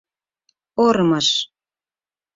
Ормыж... 0.85 1.27